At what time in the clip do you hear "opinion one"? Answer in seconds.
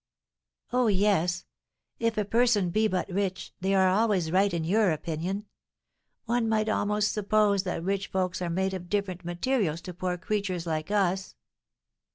4.91-6.49